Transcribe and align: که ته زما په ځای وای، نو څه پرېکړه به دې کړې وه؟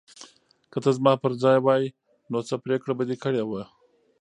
که 0.71 0.77
ته 0.83 0.89
زما 0.97 1.13
په 1.21 1.27
ځای 1.43 1.57
وای، 1.61 1.83
نو 2.31 2.37
څه 2.47 2.55
پرېکړه 2.65 2.93
به 2.97 3.03
دې 3.09 3.17
کړې 3.23 3.43
وه؟ 3.45 3.63